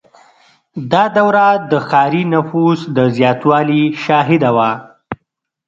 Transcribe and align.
•دا 0.91 1.03
دوره 1.17 1.47
د 1.71 1.73
ښاري 1.87 2.23
نفوس 2.33 2.79
د 2.95 2.97
زیاتوالي 3.15 3.83
شاهده 4.03 4.49
وه. 4.55 4.71